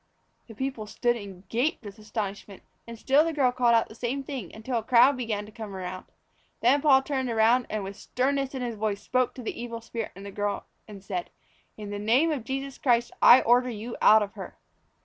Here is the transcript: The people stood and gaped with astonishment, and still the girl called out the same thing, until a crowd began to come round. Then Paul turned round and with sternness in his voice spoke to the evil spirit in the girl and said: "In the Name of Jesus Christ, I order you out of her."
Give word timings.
The 0.47 0.55
people 0.55 0.87
stood 0.87 1.15
and 1.15 1.47
gaped 1.47 1.85
with 1.85 1.99
astonishment, 1.99 2.63
and 2.87 2.97
still 2.97 3.23
the 3.23 3.31
girl 3.33 3.51
called 3.51 3.75
out 3.75 3.87
the 3.87 3.93
same 3.93 4.23
thing, 4.23 4.51
until 4.51 4.79
a 4.79 4.83
crowd 4.83 5.15
began 5.15 5.45
to 5.45 5.51
come 5.51 5.73
round. 5.73 6.05
Then 6.61 6.81
Paul 6.81 7.03
turned 7.03 7.29
round 7.29 7.67
and 7.69 7.83
with 7.83 7.95
sternness 7.95 8.55
in 8.55 8.63
his 8.63 8.73
voice 8.77 9.03
spoke 9.03 9.35
to 9.35 9.43
the 9.43 9.61
evil 9.61 9.79
spirit 9.79 10.11
in 10.15 10.23
the 10.23 10.31
girl 10.31 10.65
and 10.87 11.03
said: 11.03 11.29
"In 11.77 11.91
the 11.91 11.99
Name 11.99 12.31
of 12.31 12.45
Jesus 12.45 12.79
Christ, 12.79 13.11
I 13.21 13.41
order 13.41 13.69
you 13.69 13.95
out 14.01 14.23
of 14.23 14.33
her." 14.33 14.57